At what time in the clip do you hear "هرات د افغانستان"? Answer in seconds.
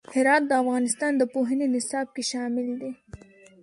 0.15-1.11